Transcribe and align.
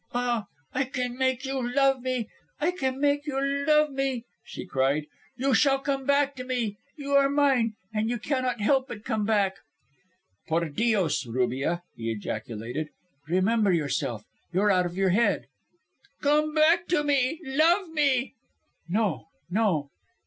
"Ah, 0.15 0.47
I 0.73 0.85
can 0.85 1.15
make 1.15 1.45
you 1.45 1.61
love 1.75 2.01
me. 2.01 2.27
I 2.59 2.71
can 2.71 2.99
make 2.99 3.27
you 3.27 3.39
love 3.67 3.91
me," 3.91 4.25
she 4.43 4.65
cried. 4.65 5.05
"You 5.37 5.53
shall 5.53 5.77
come 5.77 6.07
back 6.07 6.35
to 6.37 6.43
me. 6.43 6.79
You 6.97 7.11
are 7.11 7.29
mine, 7.29 7.75
and 7.93 8.09
you 8.09 8.17
cannot 8.17 8.59
help 8.61 8.87
but 8.87 9.05
come 9.05 9.25
back." 9.25 9.57
"Por 10.47 10.69
Dios, 10.69 11.27
Rubia," 11.27 11.83
he 11.95 12.09
ejaculated, 12.09 12.89
"remember 13.27 13.71
yourself. 13.71 14.25
You 14.51 14.61
are 14.63 14.71
out 14.71 14.87
of 14.87 14.97
your 14.97 15.09
head." 15.09 15.45
"Come 16.21 16.55
back 16.55 16.87
to 16.87 17.03
me; 17.03 17.39
love 17.43 17.87
me." 17.89 18.33
"No, 18.89 19.27
no." 19.51 19.91